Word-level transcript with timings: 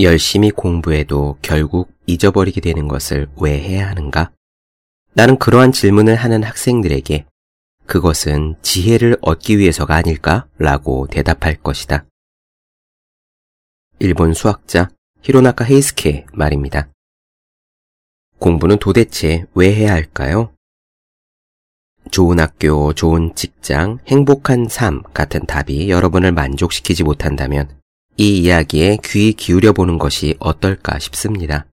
열심히 0.00 0.50
공부해도 0.50 1.38
결국 1.42 1.92
잊어버리게 2.06 2.60
되는 2.60 2.86
것을 2.86 3.28
왜 3.40 3.58
해야 3.58 3.88
하는가? 3.88 4.30
나는 5.12 5.38
그러한 5.38 5.72
질문을 5.72 6.14
하는 6.14 6.44
학생들에게 6.44 7.26
그것은 7.86 8.54
지혜를 8.62 9.16
얻기 9.22 9.58
위해서가 9.58 9.96
아닐까? 9.96 10.46
라고 10.58 11.08
대답할 11.08 11.56
것이다. 11.56 12.04
일본 13.98 14.34
수학자 14.34 14.88
히로나카 15.22 15.64
헤이스케 15.64 16.26
말입니다. 16.32 16.88
공부는 18.38 18.78
도대체 18.78 19.46
왜 19.54 19.74
해야 19.74 19.92
할까요? 19.92 20.52
좋은 22.12 22.38
학교, 22.38 22.92
좋은 22.92 23.34
직장, 23.34 23.98
행복한 24.06 24.68
삶 24.68 25.02
같은 25.02 25.44
답이 25.44 25.90
여러분을 25.90 26.30
만족시키지 26.30 27.02
못한다면 27.02 27.77
이 28.20 28.40
이야기에 28.40 28.98
귀 29.04 29.32
기울여 29.32 29.72
보는 29.72 29.96
것이 29.96 30.34
어떨까 30.40 30.98
싶습니다. 30.98 31.66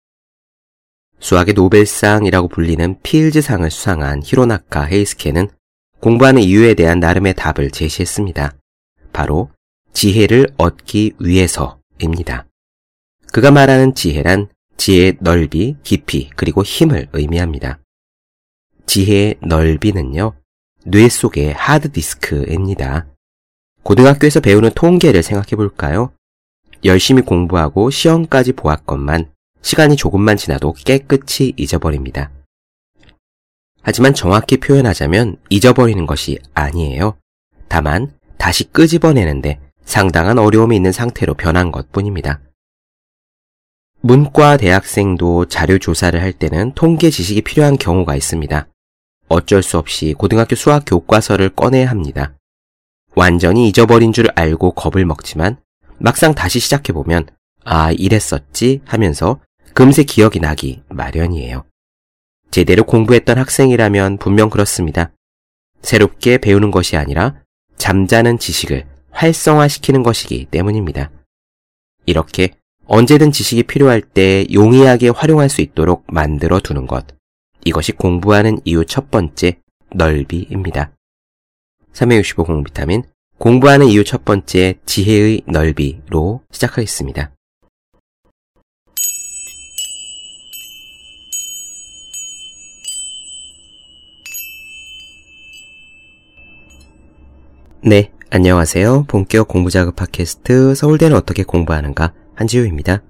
수학의 1.20 1.56
노벨상이라고 1.56 2.50
불리는 2.50 3.02
필즈상을 3.02 3.70
수상한 3.72 4.22
히로나카 4.24 4.84
헤이스케는 4.84 5.50
공부하는 6.02 6.44
이유에 6.44 6.76
대한 6.76 7.00
나름의 7.00 7.34
답을 7.34 7.72
제시했습니다. 7.72 8.56
바로 9.12 9.50
지혜를 9.94 10.50
얻기 10.58 11.14
위해서입니다. 11.20 12.46
그가 13.34 13.50
말하는 13.50 13.96
지혜란 13.96 14.50
지혜의 14.78 15.18
넓이, 15.22 15.78
깊이, 15.82 16.30
그리고 16.36 16.62
힘을 16.62 17.08
의미합니다. 17.14 17.80
지혜의 18.86 19.38
넓이는요, 19.42 20.34
뇌 20.86 21.10
속의 21.10 21.54
하드디스크입니다. 21.54 23.08
고등학교에서 23.82 24.42
배우는 24.42 24.72
통계를 24.76 25.24
생각해 25.24 25.56
볼까요? 25.56 26.15
열심히 26.86 27.24
공부하고 27.24 27.90
시험까지 27.90 28.54
보았건만 28.54 29.32
시간이 29.62 29.96
조금만 29.96 30.38
지나도 30.38 30.74
깨끗이 30.74 31.54
잊어버립니다. 31.58 32.32
하지만 33.82 34.14
정확히 34.14 34.58
표현하자면 34.58 35.38
잊어버리는 35.50 36.06
것이 36.06 36.40
아니에요. 36.54 37.18
다만 37.68 38.12
다시 38.38 38.64
끄집어내는데 38.72 39.60
상당한 39.84 40.38
어려움이 40.38 40.76
있는 40.76 40.92
상태로 40.92 41.34
변한 41.34 41.72
것 41.72 41.92
뿐입니다. 41.92 42.40
문과 44.02 44.58
대학생도 44.58 45.46
자료 45.46 45.80
조사를 45.80 46.20
할 46.22 46.32
때는 46.32 46.74
통계 46.76 47.10
지식이 47.10 47.42
필요한 47.42 47.78
경우가 47.78 48.16
있습니다. 48.16 48.68
어쩔 49.28 49.64
수 49.64 49.80
없이 49.80 50.14
고등학교 50.16 50.56
수학 50.56 50.84
교과서를 50.86 51.50
꺼내야 51.50 51.90
합니다. 51.90 52.36
완전히 53.16 53.68
잊어버린 53.68 54.14
줄 54.14 54.28
알고 54.36 54.72
겁을 54.72 55.06
먹지만 55.06 55.58
막상 55.98 56.34
다시 56.34 56.60
시작해보면 56.60 57.28
아, 57.64 57.92
이랬었지 57.92 58.82
하면서 58.86 59.40
금세 59.74 60.04
기억이 60.04 60.40
나기 60.40 60.82
마련이에요. 60.90 61.66
제대로 62.52 62.84
공부했던 62.84 63.38
학생이라면 63.38 64.18
분명 64.18 64.50
그렇습니다. 64.50 65.12
새롭게 65.82 66.38
배우는 66.38 66.72
것이 66.72 66.96
아니라 66.96 67.36
잠자는 67.78 68.40
지식을 68.40 68.86
활성화시키는 69.12 70.04
것이기 70.04 70.46
때문입니다. 70.46 71.12
이렇게 72.06 72.52
언제든 72.88 73.32
지식이 73.32 73.64
필요할 73.64 74.02
때 74.02 74.46
용이하게 74.54 75.10
활용할 75.10 75.50
수 75.50 75.62
있도록 75.62 76.06
만들어 76.08 76.60
두는 76.60 76.88
것. 76.88 77.06
이것이 77.66 77.92
공부하는 77.92 78.60
이유 78.64 78.86
첫 78.86 79.10
번째 79.10 79.60
넓이입니다. 79.94 80.92
365 81.94 82.44
공비타민 82.44 83.04
공부하는 83.38 83.88
이유 83.88 84.06
첫 84.06 84.24
번째 84.24 84.76
지혜의 84.86 85.42
넓이로 85.46 86.42
시작하겠습니다. 86.52 87.32
네, 97.84 98.12
안녕하세요. 98.30 99.04
본격 99.10 99.50
공부자극 99.50 99.98
팟캐스트 99.98 100.74
서울대는 100.74 101.16
어떻게 101.16 101.44
공부하는가 101.44 102.14
한지우입니다. 102.36 103.04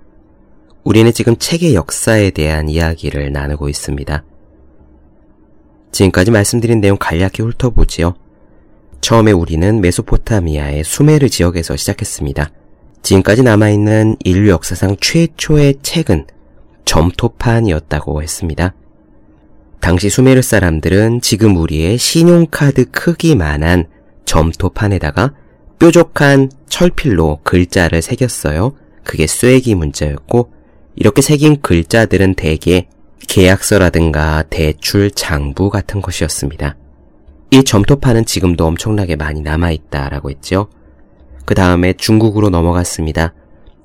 우리는 0.83 1.11
지금 1.13 1.37
책의 1.37 1.75
역사에 1.75 2.31
대한 2.31 2.67
이야기를 2.67 3.31
나누고 3.31 3.69
있습니다. 3.69 4.23
지금까지 5.91 6.31
말씀드린 6.31 6.81
내용 6.81 6.97
간략히 6.97 7.41
훑어보지요. 7.41 8.15
처음에 9.05 9.31
우리는 9.31 9.81
메소포타미아의 9.81 10.83
수메르 10.83 11.29
지역에서 11.29 11.75
시작했습니다. 11.75 12.49
지금까지 13.03 13.43
남아있는 13.43 14.15
인류 14.23 14.49
역사상 14.49 14.97
최초의 14.99 15.75
책은 15.83 16.25
점토판이었다고 16.85 18.23
했습니다. 18.23 18.73
당시 19.79 20.09
수메르 20.09 20.41
사람들은 20.41 21.21
지금 21.21 21.55
우리의 21.55 21.99
신용카드 21.99 22.89
크기만한 22.89 23.85
점토판에다가 24.25 25.35
뾰족한 25.77 26.49
철필로 26.67 27.41
글자를 27.43 28.01
새겼어요. 28.01 28.73
그게 29.03 29.27
쐐기 29.27 29.75
문자였고 29.75 30.51
이렇게 30.95 31.21
새긴 31.21 31.61
글자들은 31.61 32.33
대개 32.33 32.87
계약서라든가 33.27 34.45
대출 34.49 35.11
장부 35.11 35.69
같은 35.69 36.01
것이었습니다. 36.01 36.75
이 37.51 37.63
점토판은 37.63 38.25
지금도 38.25 38.65
엄청나게 38.65 39.15
많이 39.15 39.41
남아있다라고 39.41 40.29
했죠. 40.29 40.67
그 41.45 41.55
다음에 41.55 41.93
중국으로 41.93 42.49
넘어갔습니다. 42.49 43.33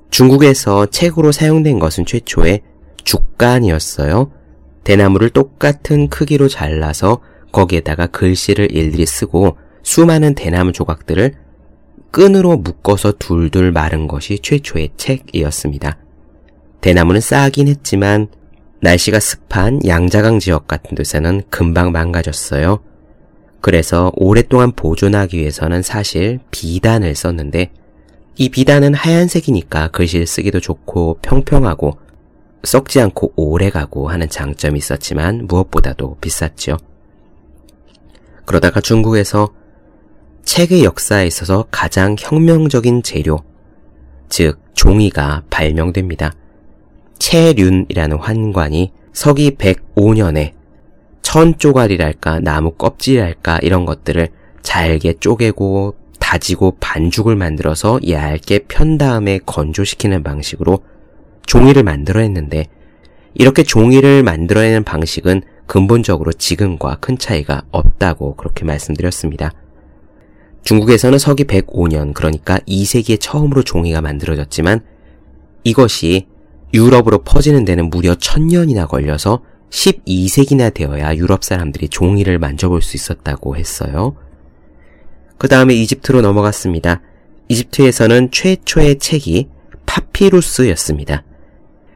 중국에서 0.09 0.87
책으로 0.87 1.31
사용된 1.31 1.79
것은 1.79 2.05
최초의 2.05 2.61
죽간이었어요. 3.03 4.31
대나무를 4.83 5.29
똑같은 5.29 6.09
크기로 6.09 6.47
잘라서 6.47 7.21
거기에다가 7.51 8.07
글씨를 8.07 8.71
일일이 8.71 9.05
쓰고 9.05 9.57
수많은 9.83 10.35
대나무 10.35 10.71
조각들을 10.71 11.35
끈으로 12.11 12.57
묶어서 12.57 13.13
둘둘 13.13 13.71
마른 13.71 14.07
것이 14.07 14.39
최초의 14.39 14.91
책이었습니다. 14.97 15.97
대나무는 16.81 17.21
싸긴 17.21 17.67
했지만 17.67 18.27
날씨가 18.81 19.19
습한 19.19 19.81
양자강 19.85 20.39
지역 20.39 20.67
같은 20.67 20.95
데서는 20.95 21.43
금방 21.49 21.91
망가졌어요. 21.91 22.79
그래서 23.61 24.11
오랫동안 24.15 24.71
보존하기 24.71 25.37
위해서는 25.37 25.83
사실 25.83 26.39
비단을 26.49 27.15
썼는데 27.15 27.71
이 28.37 28.49
비단은 28.49 28.95
하얀색이니까 28.95 29.89
글씨를 29.89 30.25
쓰기도 30.25 30.59
좋고 30.59 31.19
평평하고 31.21 31.97
썩지 32.63 32.99
않고 33.01 33.33
오래 33.35 33.69
가고 33.69 34.09
하는 34.09 34.29
장점이 34.29 34.77
있었지만 34.77 35.45
무엇보다도 35.47 36.17
비쌌죠. 36.21 36.77
그러다가 38.45 38.81
중국에서 38.81 39.53
책의 40.43 40.83
역사에 40.83 41.27
있어서 41.27 41.65
가장 41.69 42.15
혁명적인 42.19 43.03
재료, 43.03 43.39
즉 44.27 44.59
종이가 44.73 45.43
발명됩니다. 45.49 46.33
채륜이라는 47.19 48.17
환관이 48.17 48.91
서기 49.13 49.51
105년에 49.51 50.53
천 51.31 51.57
조각이랄까 51.57 52.41
나무 52.41 52.71
껍질이랄까 52.71 53.59
이런 53.61 53.85
것들을 53.85 54.27
잘게 54.63 55.13
쪼개고 55.21 55.95
다지고 56.19 56.75
반죽을 56.81 57.37
만들어서 57.37 58.01
얇게 58.05 58.65
편 58.67 58.97
다음에 58.97 59.39
건조시키는 59.45 60.23
방식으로 60.23 60.79
종이를 61.45 61.83
만들어냈는데 61.83 62.65
이렇게 63.33 63.63
종이를 63.63 64.23
만들어내는 64.23 64.83
방식은 64.83 65.43
근본적으로 65.67 66.33
지금과 66.33 66.97
큰 66.99 67.17
차이가 67.17 67.61
없다고 67.71 68.35
그렇게 68.35 68.65
말씀드렸습니다. 68.65 69.53
중국에서는 70.63 71.17
서기 71.17 71.45
105년, 71.45 72.13
그러니까 72.13 72.57
2세기에 72.67 73.21
처음으로 73.21 73.63
종이가 73.63 74.01
만들어졌지만 74.01 74.81
이것이 75.63 76.27
유럽으로 76.73 77.19
퍼지는 77.19 77.63
데는 77.63 77.89
무려 77.89 78.15
천년이나 78.15 78.85
걸려서 78.85 79.43
12세기나 79.71 80.73
되어야 80.73 81.15
유럽 81.15 81.43
사람들이 81.43 81.89
종이를 81.89 82.37
만져볼 82.37 82.81
수 82.81 82.95
있었다고 82.97 83.55
했어요. 83.55 84.15
그 85.37 85.47
다음에 85.47 85.73
이집트로 85.73 86.21
넘어갔습니다. 86.21 87.01
이집트에서는 87.47 88.31
최초의 88.31 88.99
책이 88.99 89.47
파피루스였습니다. 89.85 91.23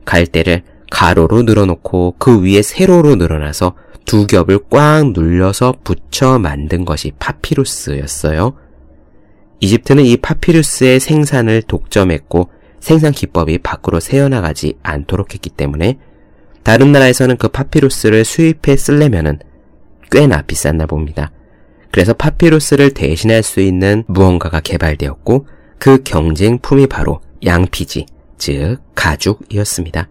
갈대를 0.05 0.63
가로로 0.89 1.43
늘어놓고 1.43 2.15
그 2.17 2.41
위에 2.41 2.61
세로로 2.61 3.15
늘어나서 3.15 3.75
두 4.05 4.27
겹을 4.27 4.59
꽉 4.69 5.11
눌려서 5.11 5.75
붙여 5.83 6.39
만든 6.39 6.85
것이 6.85 7.11
파피루스였어요. 7.19 8.53
이집트는 9.59 10.05
이 10.05 10.17
파피루스의 10.17 10.99
생산을 10.99 11.63
독점했고 11.63 12.49
생산 12.79 13.11
기법이 13.11 13.59
밖으로 13.59 13.99
새어나가지 13.99 14.75
않도록 14.83 15.33
했기 15.33 15.49
때문에 15.49 15.97
다른 16.65 16.91
나라에서는 16.91 17.37
그 17.37 17.47
파피루스를 17.47 18.25
수입해 18.25 18.75
쓰려면은 18.75 19.37
꽤나 20.09 20.41
비쌌나 20.41 20.87
봅니다. 20.87 21.31
그래서 21.91 22.13
파피루스를 22.13 22.95
대신할 22.95 23.43
수 23.43 23.59
있는 23.59 24.03
무언가가 24.07 24.61
개발되었고 24.61 25.45
그 25.77 26.01
경쟁품이 26.03 26.87
바로 26.87 27.21
양피지, 27.45 28.07
즉 28.39 28.77
가죽이었습니다. 28.95 30.09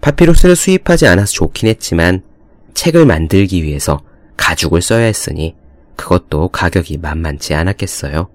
파피루스를 0.00 0.56
수입하지 0.56 1.06
않아서 1.06 1.32
좋긴 1.32 1.68
했지만 1.68 2.22
책을 2.72 3.04
만들기 3.04 3.62
위해서 3.62 4.00
가죽을 4.38 4.80
써야 4.80 5.04
했으니 5.04 5.54
그것도 5.96 6.48
가격이 6.48 6.96
만만치 6.96 7.52
않았겠어요. 7.52 8.30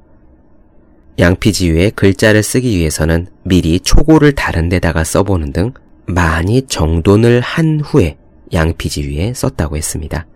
양피지 1.18 1.72
위에 1.72 1.90
글자를 1.90 2.44
쓰기 2.44 2.78
위해서는 2.78 3.26
미리 3.42 3.80
초고를 3.80 4.34
다른 4.34 4.70
데다가 4.70 5.04
써보는 5.04 5.52
등 5.52 5.74
많이 6.08 6.64
정돈을 6.64 7.42
한 7.42 7.80
후에 7.80 8.18
양피지 8.54 9.10
위에 9.10 9.34
썼다고 9.34 9.78
했습니다. 9.78 10.28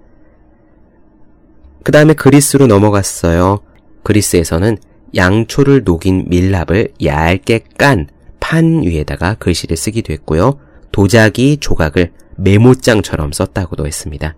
그 1.83 1.91
다음에 1.91 2.13
그리스로 2.13 2.67
넘어갔어요. 2.67 3.59
그리스에서는 4.03 4.77
양초를 5.15 5.83
녹인 5.83 6.25
밀랍을 6.27 6.93
얇게 7.03 7.63
깐 7.77 8.07
판 8.49 8.81
위에다가 8.81 9.35
글씨를 9.35 9.77
쓰기도 9.77 10.11
했고요. 10.13 10.57
도자기 10.91 11.57
조각을 11.57 12.11
메모장처럼 12.37 13.31
썼다고도 13.31 13.85
했습니다. 13.85 14.35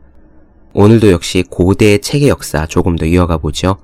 오늘도 0.73 1.11
역시 1.11 1.45
고대 1.49 1.97
책의 1.97 2.27
역사 2.27 2.65
조금 2.65 2.97
더 2.97 3.05
이어가 3.05 3.37
보죠. 3.37 3.77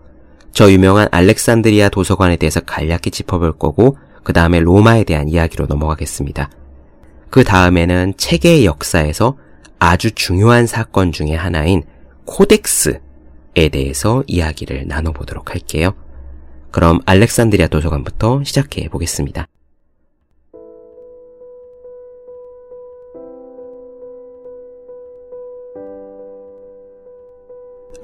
저 0.52 0.70
유명한 0.70 1.08
알렉산드리아 1.12 1.88
도서관에 1.88 2.36
대해서 2.36 2.60
간략히 2.60 3.12
짚어볼 3.12 3.58
거고 3.58 3.98
그 4.24 4.34
다음에 4.34 4.60
로마에 4.60 5.06
대한 5.06 5.30
이야기로 5.30 5.68
넘어가겠습니다. 5.68 6.50
그 7.30 7.44
다음에는 7.44 8.14
책의 8.18 8.66
역사에서 8.66 9.38
아주 9.80 10.12
중요한 10.12 10.66
사건 10.66 11.12
중의 11.12 11.36
하나인 11.36 11.84
코덱스에 12.26 13.00
대해서 13.72 14.24
이야기를 14.28 14.88
나눠보도록 14.88 15.52
할게요. 15.52 15.94
그럼 16.72 17.00
알렉산드리아 17.06 17.68
도서관부터 17.68 18.44
시작해 18.44 18.88
보겠습니다. 18.90 19.48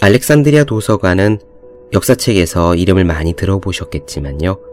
알렉산드리아 0.02 0.66
도서관은 0.66 1.40
역사책에서 1.94 2.76
이름을 2.76 3.06
많이 3.06 3.34
들어보셨겠지만요. 3.34 4.73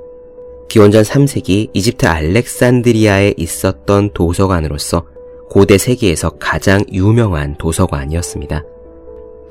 기원전 0.70 1.02
3세기 1.02 1.70
이집트 1.74 2.06
알렉산드리아에 2.06 3.34
있었던 3.36 4.10
도서관으로서 4.14 5.04
고대 5.50 5.76
세계에서 5.76 6.30
가장 6.38 6.84
유명한 6.92 7.58
도서관이었습니다. 7.58 8.62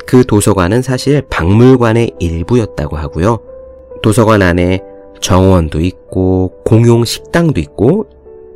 그 0.08 0.26
도서관은 0.26 0.82
사실 0.82 1.22
박물관의 1.30 2.14
일부였다고 2.20 2.96
하고요. 2.96 3.40
도서관 4.02 4.42
안에 4.42 4.80
정원도 5.20 5.82
있고 5.82 6.54
공용 6.64 7.04
식당도 7.04 7.60
있고 7.60 8.08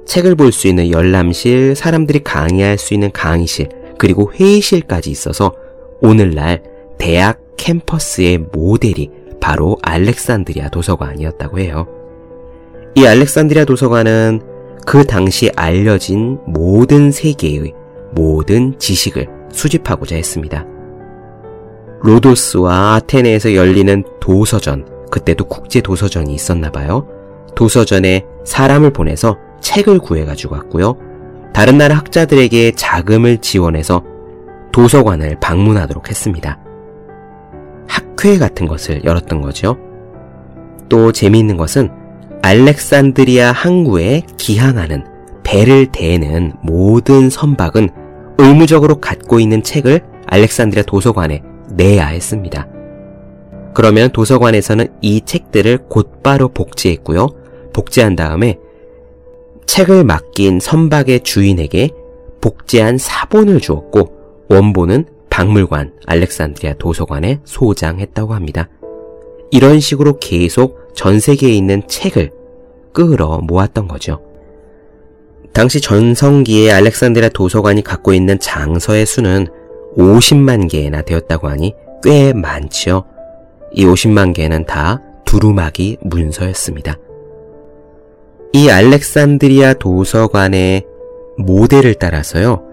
책을 0.05 0.35
볼 0.35 0.53
수 0.53 0.69
있는 0.69 0.89
열람실, 0.89 1.75
사람들이 1.75 2.23
강의할 2.23 2.77
수 2.77 2.93
있는 2.93 3.11
강의실, 3.11 3.67
그리고 3.97 4.31
회의실까지 4.33 5.11
있어서 5.11 5.53
오늘날 6.01 6.63
대학 6.97 7.41
캠퍼스의 7.57 8.37
모델이 8.53 9.11
바로 9.41 9.77
알렉산드리아 9.81 10.69
도서관이었다고 10.69 11.59
해요. 11.59 12.02
이 12.95 13.07
알렉산드리아 13.07 13.65
도서관은 13.65 14.41
그 14.85 15.03
당시 15.05 15.49
알려진 15.55 16.37
모든 16.45 17.11
세계의 17.11 17.73
모든 18.11 18.77
지식을 18.77 19.27
수집하고자 19.51 20.15
했습니다. 20.15 20.65
로도스와 22.01 22.95
아테네에서 22.95 23.55
열리는 23.55 24.03
도서전, 24.19 24.85
그때도 25.09 25.45
국제 25.45 25.81
도서전이 25.81 26.33
있었나 26.35 26.69
봐요. 26.69 27.07
도서전에 27.55 28.25
사람을 28.43 28.91
보내서 28.91 29.37
책을 29.61 29.99
구해가지고 29.99 30.55
왔고요. 30.55 30.97
다른 31.53 31.77
나라 31.77 31.95
학자들에게 31.95 32.73
자금을 32.75 33.37
지원해서 33.39 34.03
도서관을 34.71 35.39
방문하도록 35.39 36.09
했습니다. 36.09 36.59
학회 37.87 38.37
같은 38.37 38.67
것을 38.67 39.03
열었던 39.03 39.41
거죠. 39.41 39.77
또 40.89 41.11
재미있는 41.11 41.57
것은 41.57 42.02
알렉산드리아 42.43 43.53
항구에 43.53 44.23
기항하는 44.37 45.05
배를 45.43 45.87
대는 45.93 46.51
모든 46.61 47.29
선박은 47.29 47.89
의무적으로 48.37 48.99
갖고 48.99 49.39
있는 49.39 49.63
책을 49.63 50.01
알렉산드리아 50.27 50.83
도서관에 50.83 51.41
내야 51.71 52.07
했습니다. 52.07 52.67
그러면 53.73 54.11
도서관에서는 54.11 54.87
이 55.01 55.21
책들을 55.21 55.87
곧바로 55.87 56.49
복제했고요. 56.49 57.29
복제한 57.71 58.17
다음에 58.17 58.59
책을 59.65 60.03
맡긴 60.03 60.59
선박의 60.59 61.21
주인에게 61.21 61.91
복제한 62.41 62.97
사본을 62.97 63.61
주었고 63.61 64.45
원본은 64.49 65.05
박물관 65.29 65.93
알렉산드리아 66.05 66.73
도서관에 66.73 67.39
소장했다고 67.45 68.33
합니다. 68.33 68.67
이런 69.53 69.79
식으로 69.79 70.17
계속 70.17 70.89
전 70.95 71.19
세계에 71.19 71.51
있는 71.51 71.87
책을 71.87 72.31
끌어 72.91 73.37
모았던 73.37 73.87
거죠. 73.87 74.19
당시 75.53 75.79
전성기에 75.79 76.71
알렉산드리아 76.71 77.29
도서관이 77.29 77.83
갖고 77.83 78.15
있는 78.15 78.39
장서의 78.39 79.05
수는 79.05 79.45
50만 79.95 80.71
개나 80.71 81.03
되었다고 81.03 81.49
하니 81.49 81.75
꽤 82.01 82.33
많지요. 82.33 83.03
이 83.73 83.85
50만 83.85 84.33
개는 84.33 84.65
다 84.65 85.03
두루마기 85.25 85.97
문서였습니다. 86.01 86.97
이 88.53 88.71
알렉산드리아 88.71 89.75
도서관의 89.75 90.83
모델을 91.37 91.93
따라서요. 91.93 92.63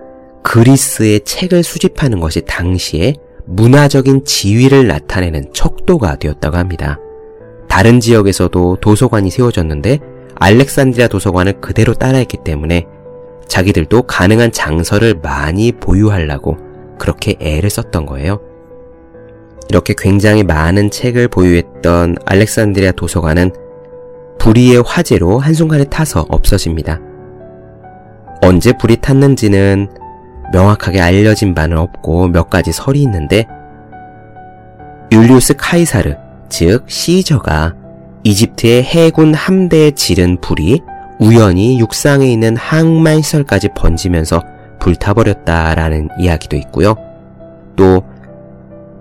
그리스의 0.43 1.21
책을 1.27 1.63
수집하는 1.63 2.21
것이 2.21 2.41
당시에 2.41 3.17
문화적인 3.47 4.25
지위를 4.25 4.87
나타내는 4.87 5.53
척도가 5.53 6.17
되었다고 6.17 6.57
합니다. 6.57 6.99
다른 7.69 8.01
지역에서도 8.01 8.79
도서관이 8.81 9.31
세워졌는데 9.31 10.01
알렉산드리아 10.35 11.09
도서관을 11.09 11.61
그대로 11.61 11.95
따라했기 11.95 12.39
때문에 12.45 12.87
자기들도 13.47 14.03
가능한 14.03 14.53
장서를 14.53 15.21
많이 15.23 15.73
보유하려고 15.73 16.57
그렇게 16.99 17.37
애를 17.41 17.71
썼던 17.71 18.07
거예요. 18.07 18.41
이렇게 19.69 19.95
굉장히 19.97 20.43
많은 20.43 20.91
책을 20.91 21.29
보유했던 21.29 22.17
알렉산드리아 22.25 22.93
도서관은 22.93 23.53
불의의 24.39 24.83
화재로 24.85 25.39
한순간에 25.39 25.85
타서 25.85 26.27
없어집니다. 26.29 27.01
언제 28.43 28.73
불이 28.73 28.97
탔는지는 28.97 29.89
명확하게 30.53 31.01
알려진 31.01 31.55
바는 31.55 31.79
없고 31.79 32.29
몇 32.29 32.51
가지 32.51 32.73
설이 32.73 33.03
있는데 33.03 33.47
율리우스 35.13 35.55
카이사르, 35.57 36.17
즉 36.49 36.85
시저가 36.87 37.75
이집트의 38.23 38.83
해군 38.83 39.35
함대에 39.35 39.93
지른 39.93 40.41
불이 40.41 40.83
우연히 41.19 41.79
육상에 41.79 42.31
있는 42.31 42.57
항만 42.57 43.23
시설까지 43.23 43.71
번지면서 43.75 44.43
불타버렸다라는 44.79 46.09
이야기도 46.19 46.57
있고요. 46.57 46.95
또 47.77 48.03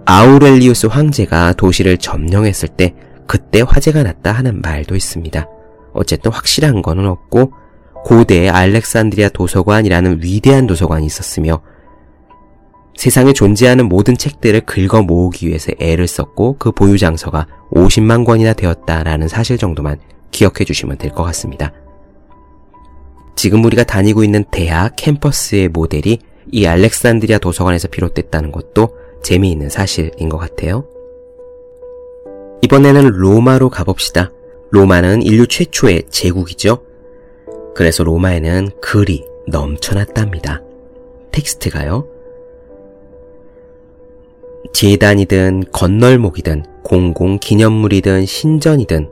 아우렐리우스 0.05 0.87
황제가 0.87 1.53
도시를 1.53 1.97
점령했을 1.97 2.67
때 2.69 2.93
그때 3.27 3.61
화재가 3.61 4.03
났다 4.03 4.31
하는 4.31 4.59
말도 4.61 4.95
있습니다. 4.95 5.47
어쨌든 5.93 6.31
확실한 6.31 6.81
거는 6.81 7.07
없고 7.07 7.53
고대 8.03 8.49
알렉산드리아 8.49 9.29
도서관이라는 9.29 10.19
위대한 10.23 10.67
도서관이 10.67 11.05
있었으며 11.05 11.61
세상에 12.95 13.31
존재하는 13.33 13.87
모든 13.87 14.17
책들을 14.17 14.61
긁어 14.61 15.01
모으기 15.01 15.47
위해서 15.47 15.71
애를 15.79 16.07
썼고 16.07 16.57
그 16.59 16.71
보유 16.71 16.97
장서가 16.97 17.47
50만 17.71 18.25
권이나 18.25 18.53
되었다라는 18.53 19.27
사실 19.27 19.57
정도만 19.57 19.99
기억해 20.31 20.65
주시면 20.65 20.97
될 20.97 21.11
것 21.11 21.23
같습니다. 21.23 21.71
지금 23.35 23.63
우리가 23.63 23.83
다니고 23.85 24.23
있는 24.25 24.43
대학 24.51 24.95
캠퍼스의 24.97 25.69
모델이 25.69 26.19
이 26.51 26.65
알렉산드리아 26.65 27.37
도서관에서 27.37 27.87
비롯됐다는 27.87 28.51
것도 28.51 28.89
재미있는 29.23 29.69
사실인 29.69 30.27
것 30.27 30.37
같아요. 30.37 30.85
이번에는 32.63 33.11
로마로 33.11 33.69
가봅시다. 33.69 34.31
로마는 34.71 35.21
인류 35.21 35.47
최초의 35.47 36.03
제국이죠. 36.09 36.83
그래서 37.75 38.03
로마에는 38.03 38.69
글이 38.81 39.25
넘쳐났답니다. 39.47 40.61
텍스트가요. 41.31 42.07
재단이든 44.73 45.65
건널목이든 45.71 46.65
공공 46.83 47.39
기념물이든 47.39 48.25
신전이든 48.25 49.09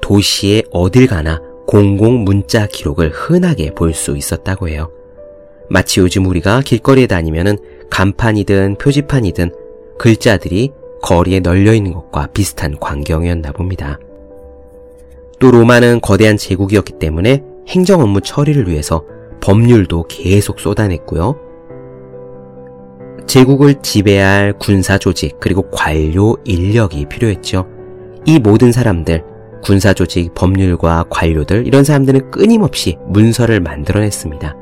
도시의 0.00 0.64
어딜 0.70 1.06
가나 1.06 1.40
공공 1.66 2.24
문자 2.24 2.66
기록을 2.66 3.10
흔하게 3.10 3.74
볼 3.74 3.94
수 3.94 4.16
있었다고 4.16 4.68
해요. 4.68 4.90
마치 5.68 6.00
요즘 6.00 6.26
우리가 6.26 6.62
길거리에 6.62 7.06
다니면은 7.06 7.56
간판이든 7.90 8.76
표지판이든 8.76 9.52
글자들이 9.98 10.72
거리에 11.02 11.40
널려 11.40 11.72
있는 11.72 11.92
것과 11.92 12.28
비슷한 12.32 12.76
광경이었나 12.78 13.52
봅니다. 13.52 13.98
또 15.38 15.50
로마는 15.50 16.00
거대한 16.00 16.36
제국이었기 16.36 16.94
때문에 16.94 17.42
행정 17.68 18.00
업무 18.00 18.20
처리를 18.20 18.68
위해서 18.68 19.04
법률도 19.40 20.06
계속 20.08 20.60
쏟아냈고요. 20.60 21.36
제국을 23.26 23.76
지배할 23.80 24.54
군사 24.58 24.98
조직 24.98 25.38
그리고 25.38 25.70
관료 25.70 26.36
인력이 26.44 27.06
필요했죠. 27.06 27.66
이 28.26 28.38
모든 28.38 28.72
사람들, 28.72 29.22
군사 29.62 29.92
조직, 29.92 30.34
법률과 30.34 31.04
관료들 31.10 31.66
이런 31.66 31.84
사람들은 31.84 32.30
끊임없이 32.30 32.98
문서를 33.06 33.60
만들어냈습니다. 33.60 34.56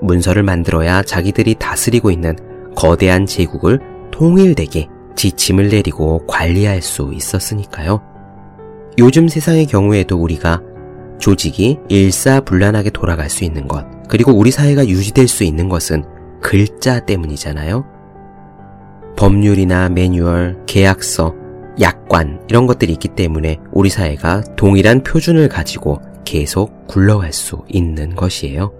문서를 0.00 0.42
만들어야 0.44 1.02
자기들이 1.02 1.56
다스리고 1.56 2.10
있는 2.10 2.36
거대한 2.76 3.26
제국을 3.26 3.80
통일되게 4.12 4.88
지침을 5.16 5.68
내리고 5.68 6.24
관리할 6.26 6.80
수 6.80 7.10
있었으니까요. 7.12 8.00
요즘 8.98 9.26
세상의 9.28 9.66
경우에도 9.66 10.16
우리가 10.16 10.62
조직이 11.18 11.78
일사불란하게 11.88 12.90
돌아갈 12.90 13.28
수 13.30 13.44
있는 13.44 13.68
것, 13.68 13.84
그리고 14.08 14.32
우리 14.32 14.50
사회가 14.50 14.86
유지될 14.86 15.28
수 15.28 15.44
있는 15.44 15.68
것은 15.68 16.04
글자 16.40 17.00
때문이잖아요. 17.00 17.84
법률이나 19.16 19.88
매뉴얼, 19.88 20.64
계약서, 20.66 21.34
약관, 21.80 22.40
이런 22.48 22.66
것들이 22.66 22.92
있기 22.92 23.08
때문에 23.08 23.58
우리 23.72 23.90
사회가 23.90 24.42
동일한 24.56 25.02
표준을 25.02 25.48
가지고 25.48 26.00
계속 26.24 26.86
굴러갈 26.86 27.32
수 27.32 27.64
있는 27.68 28.14
것이에요. 28.14 28.72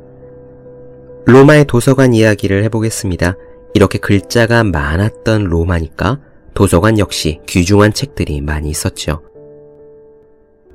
로마의 1.27 1.67
도서관 1.67 2.15
이야기를 2.15 2.65
해보겠습니다. 2.65 3.37
이렇게 3.75 3.99
글자가 3.99 4.65
많았던 4.65 5.45
로마니까 5.45 6.21
도서관 6.55 6.99
역시 6.99 7.41
귀중한 7.47 7.93
책들이 7.93 8.41
많이 8.41 8.71
있었죠. 8.71 9.23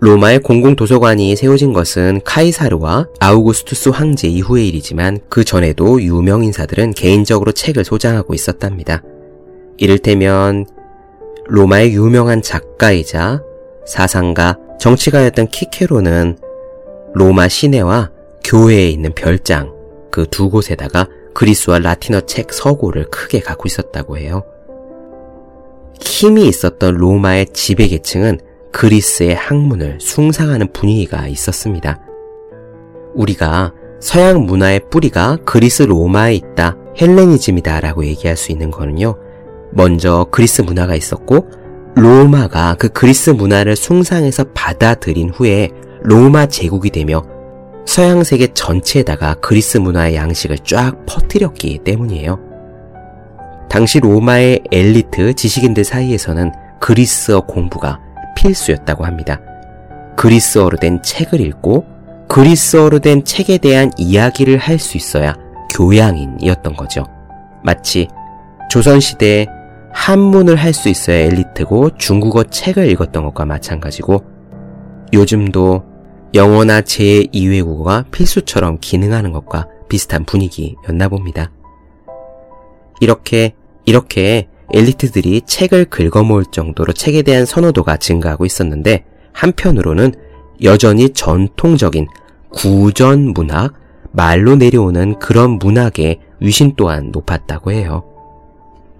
로마의 0.03 0.39
공공도서관이 0.39 1.33
세워진 1.37 1.71
것은 1.71 2.19
카이사르와 2.25 3.07
아우구스투스 3.21 3.87
황제 3.87 4.27
이후의 4.27 4.67
일이지만 4.67 5.19
그 5.29 5.45
전에도 5.45 6.01
유명 6.01 6.43
인사들은 6.43 6.91
개인적으로 6.91 7.53
책을 7.53 7.85
소장하고 7.85 8.33
있었답니다. 8.33 9.01
이를테면 9.77 10.65
로마의 11.45 11.93
유명한 11.93 12.41
작가이자 12.41 13.43
사상가, 13.87 14.57
정치가였던 14.77 15.47
키케로는 15.47 16.37
로마 17.13 17.47
시내와 17.47 18.11
교회에 18.43 18.89
있는 18.89 19.13
별장 19.15 19.73
그 20.11 20.25
두 20.29 20.49
곳에다가 20.49 21.07
그리스와 21.33 21.79
라틴어 21.79 22.25
책 22.25 22.51
서고를 22.51 23.05
크게 23.05 23.39
갖고 23.39 23.67
있었다고 23.67 24.17
해요. 24.17 24.43
힘이 26.01 26.49
있었던 26.49 26.93
로마의 26.93 27.53
지배계층은 27.53 28.51
그리스의 28.73 29.35
학문을 29.35 29.99
숭상하는 30.01 30.73
분위기가 30.73 31.27
있었습니다. 31.27 32.01
우리가 33.13 33.71
서양 34.01 34.45
문화의 34.45 34.81
뿌리가 34.89 35.37
그리스 35.45 35.83
로마에 35.83 36.33
있다, 36.33 36.75
헬레니즘이다 36.99 37.79
라고 37.79 38.05
얘기할 38.05 38.35
수 38.35 38.51
있는 38.51 38.71
거는요. 38.71 39.15
먼저 39.71 40.25
그리스 40.29 40.61
문화가 40.61 40.95
있었고 40.95 41.47
로마가 41.95 42.75
그 42.77 42.89
그리스 42.89 43.29
문화를 43.29 43.75
숭상해서 43.75 44.45
받아들인 44.53 45.29
후에 45.29 45.69
로마 46.01 46.47
제국이 46.47 46.89
되며 46.89 47.23
서양 47.85 48.23
세계 48.23 48.47
전체에다가 48.47 49.35
그리스 49.35 49.77
문화의 49.77 50.15
양식을 50.15 50.59
쫙 50.59 51.05
퍼뜨렸기 51.05 51.79
때문이에요. 51.83 52.39
당시 53.69 53.99
로마의 53.99 54.61
엘리트 54.71 55.33
지식인들 55.35 55.83
사이에서는 55.83 56.51
그리스어 56.79 57.41
공부가 57.41 58.02
필수였다고 58.35 59.05
합니다. 59.05 59.39
그리스어로 60.15 60.77
된 60.77 61.01
책을 61.01 61.41
읽고 61.41 61.85
그리스어로 62.27 62.99
된 62.99 63.23
책에 63.23 63.57
대한 63.57 63.91
이야기를 63.97 64.57
할 64.57 64.79
수 64.79 64.97
있어야 64.97 65.35
교양인이었던 65.75 66.75
거죠. 66.75 67.05
마치 67.63 68.07
조선시대에 68.69 69.47
한문을 69.91 70.55
할 70.55 70.73
수 70.73 70.89
있어야 70.89 71.17
엘리트고 71.17 71.97
중국어 71.97 72.43
책을 72.43 72.89
읽었던 72.91 73.23
것과 73.23 73.45
마찬가지고 73.45 74.23
요즘도 75.13 75.83
영어나 76.33 76.81
제2외국어가 76.81 78.09
필수처럼 78.09 78.79
기능하는 78.81 79.31
것과 79.31 79.67
비슷한 79.87 80.25
분위기였나 80.25 81.09
봅니다. 81.09 81.51
이렇게, 82.99 83.53
이렇게 83.85 84.47
엘리트들이 84.71 85.41
책을 85.45 85.85
긁어모을 85.85 86.45
정도로 86.51 86.93
책에 86.93 87.21
대한 87.21 87.45
선호도가 87.45 87.97
증가하고 87.97 88.45
있었는데 88.45 89.05
한편으로는 89.33 90.13
여전히 90.63 91.09
전통적인 91.09 92.07
구전 92.49 93.33
문학, 93.33 93.73
말로 94.11 94.55
내려오는 94.55 95.17
그런 95.19 95.51
문학의 95.51 96.19
위신 96.39 96.73
또한 96.77 97.11
높았다고 97.11 97.71
해요. 97.71 98.03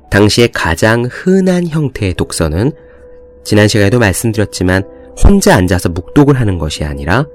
당시에 0.09 0.47
가장 0.47 1.07
흔한 1.09 1.67
형태의 1.67 2.15
독서는 2.15 2.71
지난 3.43 3.67
시간에도 3.67 3.99
말씀드렸지만 3.99 4.83
혼자 5.23 5.55
앉아서 5.55 5.89
묵독을 5.89 6.39
하는 6.39 6.57
것이 6.57 6.83
아니라 6.83 7.25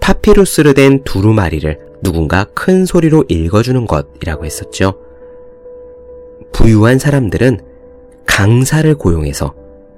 파피루스로 0.00 0.72
된 0.72 1.02
두루마리를 1.04 1.78
누군가 2.02 2.44
큰 2.54 2.86
소리로 2.86 3.24
읽어주는 3.28 3.86
것이라고 3.86 4.44
했었죠. 4.44 5.07
부유한 6.52 6.98
사람들은 6.98 7.60
강사를 8.26 8.94
고용해서 8.94 9.54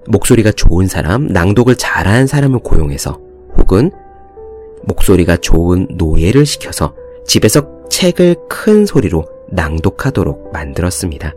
목소리가 0.06 0.52
좋은 0.52 0.86
사람, 0.86 1.26
낭독을 1.26 1.76
잘하는 1.76 2.26
사람을 2.26 2.60
고용해서 2.60 3.20
혹은 3.58 3.90
목소리가 4.84 5.36
좋은 5.36 5.86
노예를 5.90 6.46
시켜서 6.46 6.94
집에서 7.26 7.88
책을 7.88 8.36
큰 8.48 8.86
소리로 8.86 9.26
낭독하도록 9.50 10.52
만들었습니다. 10.52 11.34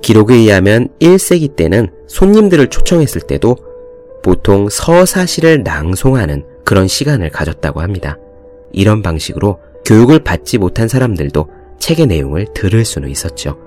기록에 0.00 0.34
의하면 0.34 0.88
1세기 1.00 1.54
때는 1.54 1.88
손님들을 2.08 2.68
초청했을 2.70 3.20
때도 3.22 3.56
보통 4.22 4.68
서사시를 4.68 5.62
낭송하는 5.62 6.44
그런 6.64 6.88
시간을 6.88 7.30
가졌다고 7.30 7.80
합니다. 7.80 8.18
이런 8.72 9.02
방식으로 9.02 9.58
교육을 9.84 10.20
받지 10.20 10.58
못한 10.58 10.88
사람들도 10.88 11.48
책의 11.82 12.06
내용을 12.06 12.46
들을 12.54 12.84
수는 12.84 13.08
있었죠. 13.08 13.58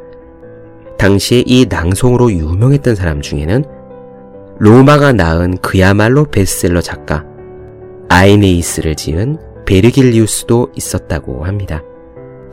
당시에 0.98 1.44
이 1.46 1.66
낭송으로 1.70 2.32
유명했던 2.32 2.96
사람 2.96 3.22
중에는 3.22 3.66
로마가 4.58 5.12
낳은 5.12 5.58
그야말로 5.58 6.24
베스트셀러 6.24 6.80
작가 6.80 7.26
아이네이스를 8.08 8.96
지은 8.96 9.38
베르길리우스도 9.66 10.72
있었다고 10.76 11.44
합니다. 11.44 11.84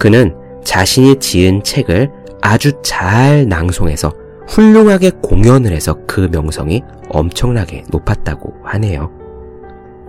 그는 0.00 0.35
자신이 0.64 1.21
지은 1.21 1.62
책을 1.62 2.11
아주 2.40 2.73
잘 2.83 3.47
낭송해서 3.49 4.12
훌륭하게 4.49 5.12
공연을 5.23 5.71
해서 5.71 5.97
그 6.09 6.28
명성이 6.33 6.83
엄청나게 7.09 7.85
높았다고 7.88 8.52
하네요. 8.64 9.12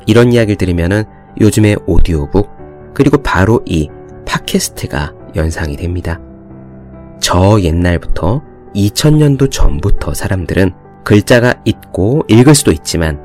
이런 0.07 0.33
이야기를 0.33 0.55
들으면 0.55 1.05
요즘의 1.39 1.77
오디오북 1.85 2.49
그리고 2.95 3.17
바로 3.17 3.61
이 3.67 3.87
팟캐스트가 4.25 5.22
연상이 5.35 5.75
됩니다. 5.75 6.19
저 7.19 7.59
옛날부터 7.61 8.41
2000년도 8.75 9.51
전부터 9.51 10.13
사람들은 10.13 10.71
글자가 11.03 11.55
있고 11.65 12.23
읽을 12.27 12.55
수도 12.55 12.71
있지만 12.71 13.21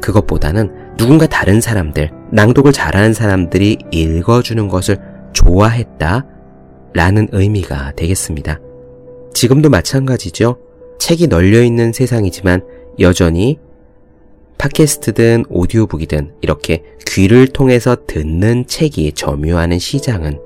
그것보다는 0.00 0.96
누군가 0.96 1.26
다른 1.26 1.60
사람들, 1.60 2.10
낭독을 2.32 2.72
잘하는 2.72 3.12
사람들이 3.12 3.78
읽어주는 3.90 4.68
것을 4.68 4.98
좋아했다 5.32 6.26
라는 6.92 7.28
의미가 7.32 7.92
되겠습니다. 7.92 8.58
지금도 9.32 9.70
마찬가지죠. 9.70 10.58
책이 10.98 11.28
널려있는 11.28 11.92
세상이지만 11.92 12.62
여전히 12.98 13.58
팟캐스트든 14.58 15.44
오디오북이든 15.48 16.34
이렇게 16.40 16.82
귀를 17.06 17.46
통해서 17.46 17.96
듣는 18.06 18.66
책이 18.66 19.12
점유하는 19.12 19.78
시장은 19.78 20.40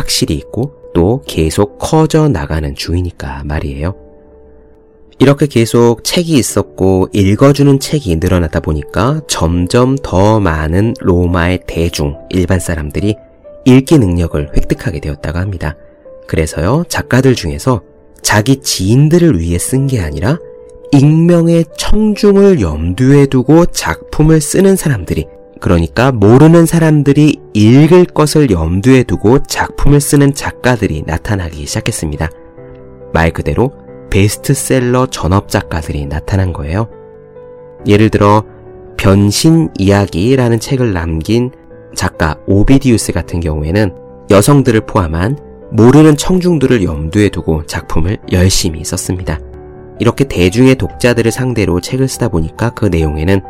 확실히 0.00 0.34
있고 0.36 0.72
또 0.94 1.22
계속 1.26 1.78
커져 1.78 2.28
나가는 2.28 2.74
중이니까 2.74 3.42
말이에요. 3.44 3.94
이렇게 5.18 5.46
계속 5.46 6.02
책이 6.02 6.32
있었고 6.32 7.08
읽어주는 7.12 7.78
책이 7.78 8.16
늘어나다 8.16 8.60
보니까 8.60 9.20
점점 9.28 9.96
더 10.02 10.40
많은 10.40 10.94
로마의 11.00 11.60
대중, 11.66 12.16
일반 12.30 12.58
사람들이 12.58 13.16
읽기 13.66 13.98
능력을 13.98 14.52
획득하게 14.56 15.00
되었다고 15.00 15.38
합니다. 15.38 15.76
그래서요, 16.26 16.84
작가들 16.88 17.34
중에서 17.34 17.82
자기 18.22 18.60
지인들을 18.62 19.38
위해 19.38 19.58
쓴 19.58 19.86
게 19.86 20.00
아니라 20.00 20.38
익명의 20.92 21.66
청중을 21.76 22.60
염두에 22.60 23.26
두고 23.26 23.66
작품을 23.66 24.40
쓰는 24.40 24.76
사람들이 24.76 25.26
그러니까 25.60 26.10
모르는 26.10 26.66
사람들이 26.66 27.38
읽을 27.52 28.06
것을 28.06 28.50
염두에 28.50 29.02
두고 29.02 29.42
작품을 29.42 30.00
쓰는 30.00 30.34
작가들이 30.34 31.04
나타나기 31.06 31.66
시작했습니다. 31.66 32.30
말 33.12 33.30
그대로 33.30 33.72
베스트셀러 34.10 35.06
전업 35.06 35.48
작가들이 35.48 36.06
나타난 36.06 36.52
거예요. 36.52 36.88
예를 37.86 38.08
들어 38.10 38.44
변신 38.96 39.68
이야기라는 39.78 40.60
책을 40.60 40.92
남긴 40.92 41.50
작가 41.94 42.36
오비디우스 42.46 43.12
같은 43.12 43.40
경우에는 43.40 43.94
여성들을 44.30 44.82
포함한 44.82 45.38
모르는 45.72 46.16
청중들을 46.16 46.82
염두에 46.84 47.28
두고 47.28 47.66
작품을 47.66 48.18
열심히 48.32 48.84
썼습니다. 48.84 49.38
이렇게 49.98 50.24
대중의 50.24 50.76
독자들을 50.76 51.30
상대로 51.30 51.80
책을 51.80 52.08
쓰다 52.08 52.28
보니까 52.28 52.70
그 52.70 52.86
내용에는 52.86 53.42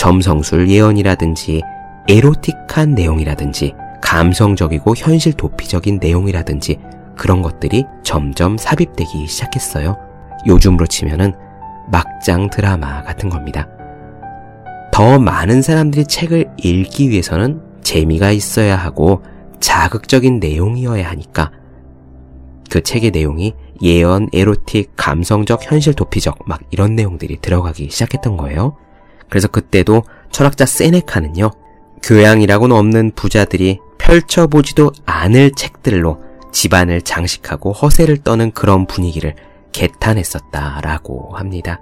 점성술 0.00 0.70
예언이라든지 0.70 1.60
에로틱한 2.08 2.94
내용이라든지 2.94 3.74
감성적이고 4.00 4.94
현실 4.96 5.34
도피적인 5.34 5.98
내용이라든지 6.00 6.78
그런 7.14 7.42
것들이 7.42 7.84
점점 8.02 8.56
삽입되기 8.56 9.26
시작했어요. 9.26 9.98
요즘으로 10.46 10.86
치면은 10.86 11.34
막장 11.92 12.48
드라마 12.48 13.02
같은 13.02 13.28
겁니다. 13.28 13.68
더 14.90 15.18
많은 15.18 15.60
사람들이 15.60 16.06
책을 16.06 16.48
읽기 16.56 17.10
위해서는 17.10 17.60
재미가 17.82 18.30
있어야 18.30 18.76
하고 18.76 19.22
자극적인 19.60 20.40
내용이어야 20.40 21.10
하니까 21.10 21.50
그 22.70 22.82
책의 22.82 23.10
내용이 23.10 23.52
예언, 23.82 24.30
에로틱, 24.32 24.92
감성적, 24.96 25.70
현실 25.70 25.92
도피적 25.92 26.38
막 26.46 26.62
이런 26.70 26.96
내용들이 26.96 27.40
들어가기 27.42 27.90
시작했던 27.90 28.38
거예요. 28.38 28.78
그래서 29.30 29.48
그때도 29.48 30.02
철학자 30.30 30.66
세네카는요. 30.66 31.50
교양이라고는 32.02 32.76
없는 32.76 33.12
부자들이 33.14 33.78
펼쳐보지도 33.98 34.92
않을 35.06 35.52
책들로 35.52 36.22
집안을 36.52 37.02
장식하고 37.02 37.72
허세를 37.72 38.18
떠는 38.18 38.52
그런 38.52 38.86
분위기를 38.86 39.34
개탄했었다라고 39.72 41.36
합니다. 41.36 41.80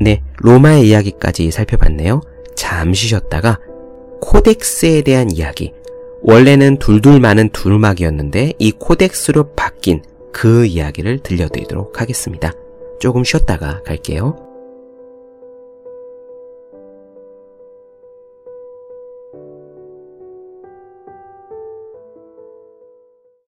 네, 0.00 0.22
로마의 0.38 0.88
이야기까지 0.88 1.50
살펴봤네요. 1.50 2.20
잠시 2.54 3.08
쉬었다가 3.08 3.58
코덱스에 4.20 5.02
대한 5.02 5.30
이야기. 5.30 5.72
원래는 6.22 6.78
둘둘 6.78 7.20
많은 7.20 7.50
두루마기였는데 7.50 8.54
이 8.58 8.72
코덱스로 8.72 9.54
바뀐 9.54 10.02
그 10.32 10.66
이야기를 10.66 11.20
들려드리도록 11.22 12.00
하겠습니다. 12.00 12.52
조금 12.98 13.24
쉬었다가 13.24 13.82
갈게요. 13.82 14.45